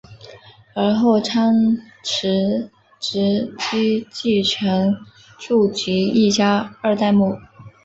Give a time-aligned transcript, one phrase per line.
[0.73, 1.53] 而后仓
[2.03, 4.97] 持直吉继承
[5.37, 7.35] 住吉一家二代目。